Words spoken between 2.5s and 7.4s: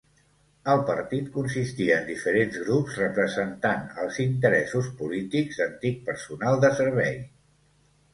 grups representant els interessos polítics d'antic personal de servei.